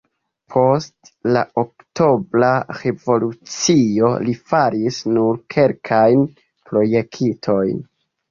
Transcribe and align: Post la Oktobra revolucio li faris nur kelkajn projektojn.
Post 0.51 1.09
la 1.35 1.41
Oktobra 1.63 2.49
revolucio 2.77 4.09
li 4.29 4.35
faris 4.53 4.99
nur 5.19 5.39
kelkajn 5.57 6.25
projektojn. 6.71 7.79